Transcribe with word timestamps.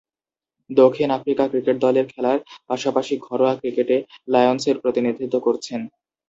দক্ষিণ 0.69 1.09
Africa 1.11 1.43
cricket 1.47 1.77
দলে 1.79 2.01
খেলার 2.05 2.37
পাশাপাশি 2.69 3.13
ঘরোয়া 3.27 3.53
ক্রিকেটে 3.55 3.97
লায়ন্সের 4.27 4.75
প্রতিনিধিত্ব 4.83 5.35
করছেন। 5.39 5.81